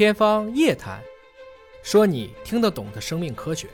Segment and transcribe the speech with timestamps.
[0.00, 0.98] 天方夜谭，
[1.82, 3.68] 说你听得懂的生命科学。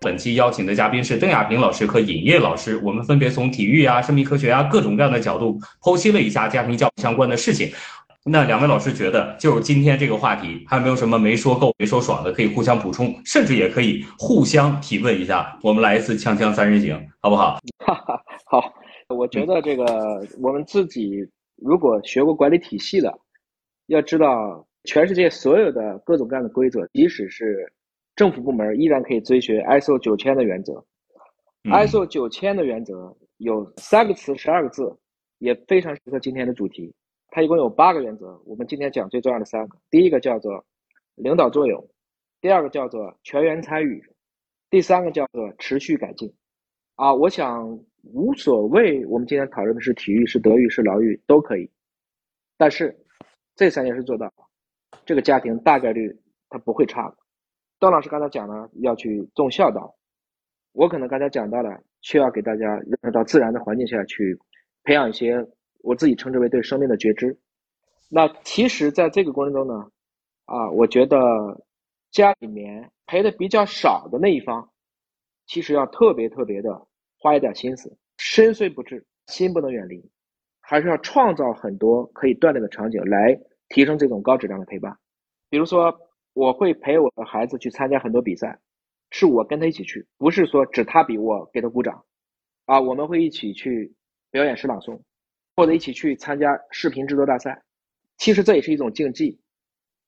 [0.00, 7.70] 本期邀请的嘉宾是邓亚萍老师和尹烨老师，我们分别从体育啊、生命科学啊各种各样的角度剖析了一下家庭教育相关的事情。
[8.24, 15.56] 那两位老师觉得，就是今天这个话题，还有没有什么没说够、没说爽的，可以互相补充，甚至也可以互相提问一下。
[15.62, 17.60] 我们来一次锵锵三人行，好不好？
[17.84, 18.74] 哈哈，好。
[19.10, 21.24] 我觉得这个我们自己
[21.54, 23.16] 如果学过管理体系的，
[23.86, 27.72] 要知道全世界所有的各种各样的规则，即使是
[28.14, 30.84] 政府部门，依然可以遵循 ISO 九千的原则。
[31.64, 34.96] ISO 九千的原则有三个词，十二个字，
[35.38, 36.94] 也非常适合今天的主题。
[37.28, 39.76] 它一共有八个原则，我们今天讲最重要的三个。
[39.90, 40.64] 第一个叫做
[41.16, 41.86] 领导作用，
[42.40, 44.02] 第二个叫做全员参与，
[44.70, 46.32] 第三个叫做持续改进。
[46.94, 51.70] 啊，我想无所谓，我们今天讨论的是体育，是德育，是劳育，都可以。
[52.56, 52.96] 但是
[53.56, 54.32] 这三件事做到，
[55.04, 56.16] 这个家庭大概率
[56.48, 57.16] 他不会差的。
[57.80, 59.96] 段老师刚才讲了要去重孝道，
[60.72, 62.66] 我可能刚才讲到了，需要给大家
[63.02, 64.38] 让到自然的环境下去
[64.84, 65.44] 培养一些。
[65.82, 67.38] 我自己称之为对生命的觉知。
[68.08, 69.88] 那其实，在这个过程中呢，
[70.46, 71.18] 啊，我觉得
[72.10, 74.68] 家里面陪的比较少的那一方，
[75.46, 76.88] 其实要特别特别的
[77.20, 80.10] 花一点心思，身虽不至，心不能远离，
[80.68, 84.98] 还是要创造很多可以锻炼的场景来提升这种高质量的陪伴。
[85.48, 85.96] 比如说，
[86.34, 88.58] 我会陪我的孩子去参加很多比赛，
[89.10, 92.04] 是我跟他一起去，不是说只他比我给他鼓掌。
[92.66, 93.94] 啊，我们会一起去
[94.30, 95.00] 表演诗朗诵。
[95.58, 97.62] 或者一起去参加视频制作大赛，
[98.18, 99.40] 其实这也是一种竞技。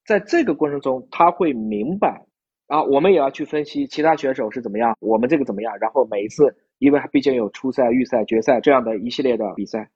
[0.04, 2.26] 在这个过程中，他会明白
[2.66, 5.74] 啊，我们也要去分析其他选手是怎么样，我们这个怎么样。
[5.78, 9.88] 然后每一次，因为毕竟有初赛、预赛、决赛这样的一系列的比赛，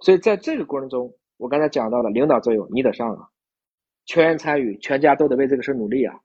[0.00, 3.28] 所以在这个过程中，我刚才讲到了领导作用，你得上啊，
[4.06, 6.20] 全员参与，全家都得为这个事努力啊，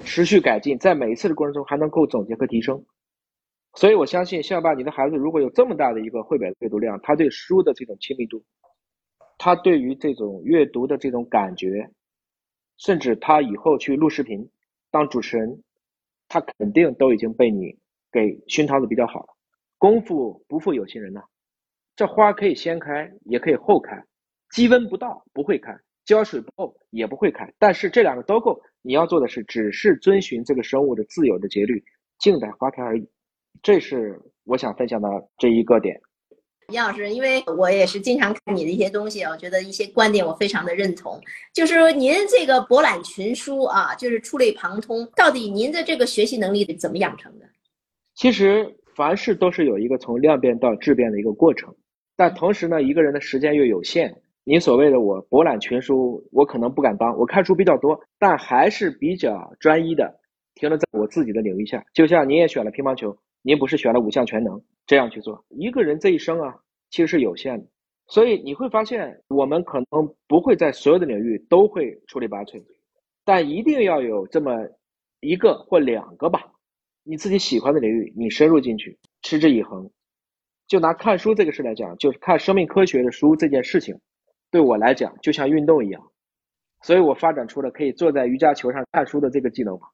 [0.00, 2.84] 持续改进，在每一次的过程中还能够总结和提升。
[3.74, 8.44] 所以，我相信校霸，你的孩子如果有这么大的一个绘本阅读量，他对书的这种亲密度，
[9.38, 11.90] 他对于这种阅读的这种感觉，
[12.76, 14.50] 甚至他以后去录视频
[14.90, 15.62] 当主持人，
[16.28, 17.78] 他肯定都已经被你
[18.10, 19.28] 给熏陶的比较好了。
[19.78, 21.22] 功夫不负有心人呐，
[21.94, 24.02] 这花可以先开，也可以后开，
[24.50, 27.52] 积温不到不会开，浇水不够也不会开。
[27.58, 31.82] 但是这两个都够，你要做的是，只是遵循这个生物的自有的节律，
[32.18, 33.08] 静待花开而已。
[33.62, 36.00] 这是我想分享的这一个点，
[36.68, 41.20] 李老师，因为我也是经常看你的一些东西，我觉得一些观点我非常的认同。
[41.52, 47.46] 就是说您这个博览群书啊，就是触类旁通，到底您的这个学习能力怎么养成的？
[48.14, 51.74] 其实凡事都是有一个从量变到质变的一个过程，
[52.16, 54.14] 但同时呢，一个人的时间又有限。
[54.44, 60.20] 您所谓的我博览群书，我可能不敢当，我看书比较多，但还是比较专一的，
[60.54, 61.84] 停留在我自己的领域下。
[61.94, 63.16] 就像您也选了乒乓球。
[63.44, 65.44] 您不是选了五项全能这样去做？
[65.48, 66.54] 一个人这一生啊，
[66.90, 67.66] 其实是有限的，
[68.06, 72.62] 所以你会发现，我们可能不会在所有的领域都会出类拔萃，
[73.24, 74.52] 但一定要有这么
[75.18, 76.52] 一个或两个吧，
[77.02, 79.90] 你自己喜欢的领域，你深入进去，持之以恒。
[80.72, 83.94] 就拿看书这个事来讲，就是看生命科学的书这件事情，
[84.50, 86.02] 对我来讲就像运动一样，
[86.80, 89.86] 所以我发展出了可以坐在瑜伽球上看书的这个技能嘛，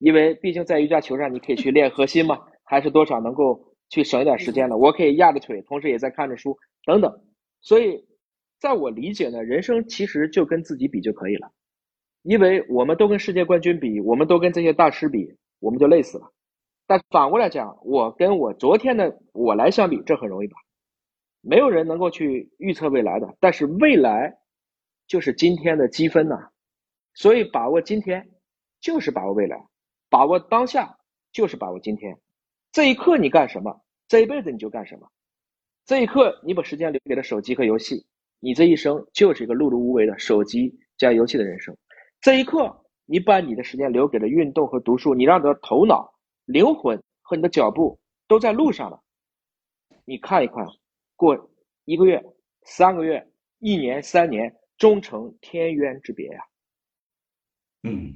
[0.00, 2.40] 因为毕竟在瑜伽球上你可以去练核心嘛。
[2.64, 7.12] 还是多少能够去省一点时间的，我可以压着腿，同时也在看着书等等。
[7.60, 8.04] 所以，
[8.60, 11.52] 在我理解呢，人生其实就跟自己比就可以了，
[12.22, 16.32] 因为我们都跟世界冠军比，我们都跟这些大师比，我们就累死了。
[16.90, 20.56] 但反过来讲，我跟我昨天的我来相比，这很容易吧？
[21.40, 24.40] 没有人能够去预测未来的，但是未来
[25.06, 26.48] 就是今天的积分呐。
[27.14, 28.30] 所以，把握今天
[28.80, 29.64] 就是把握未来，
[30.08, 30.98] 把握当下
[31.30, 32.18] 就是把握今天。
[32.72, 35.06] 这一刻你干什么，这一辈子你就干什么。
[35.86, 38.04] 这一刻你把时间留给了手机和游戏，
[38.40, 41.72] 你这一生就是一个碌碌无为的手机加游戏的人生。
[42.20, 46.09] 这一刻你把你的时间留给了运动和读书，你让你的头脑、
[46.50, 49.02] 灵魂和你的脚步都在路上了。
[50.04, 50.66] 你看一看，
[51.16, 51.50] 过
[51.84, 52.22] 一个月、
[52.62, 53.24] 三个月、
[53.58, 56.40] 一年、三年，终成天渊之别呀。
[57.84, 58.12] 嗯，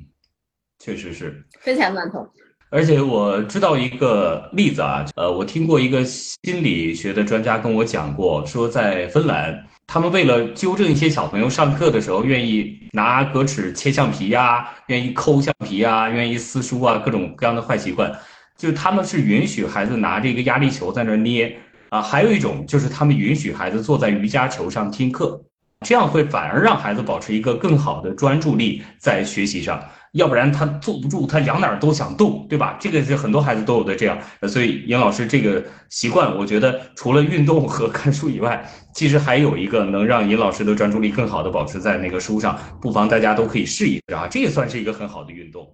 [0.78, 2.28] 确实是，非常赞同。
[2.74, 18.12] 而且我知道一个例子啊，呃，我听过一个心理学的专家跟我讲过，说在芬兰，他们为了纠正一些小朋友上课的时候愿意拿格尺切橡皮呀，愿意抠橡皮呀，愿意撕书啊，各种各样的坏习惯，
[18.58, 21.56] 就他们是允许孩子拿着一个压力球在那捏
[21.90, 25.40] 啊，还有一种就是他们允许孩子坐在瑜伽球上听课，
[25.84, 29.80] 这样会反而让孩子保持一个更好的专注力在学习上。
[30.12, 32.76] 要不然他坐不住，他仰哪儿都想动，对吧？
[32.78, 34.16] 这个是很多孩子都有的这样。
[34.46, 35.60] 所以尹老师这个
[35.90, 38.64] 习惯，我觉得除了运动和看书以外，
[38.94, 45.66] 其实还有一个能让尹老师的专注力更好的保持在那个书上，不妨大家都可以试一试啊，这也算是一个很好的运动。